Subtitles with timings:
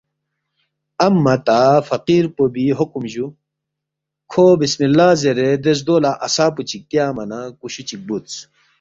[1.05, 3.27] امّہ تا فقیر پو بی حکم جُو،
[4.31, 8.35] کھو بسم اللّٰہ زیرے دے زدو لہ عصا پو چِک تیانگما نہ کُشُو چِک بُودس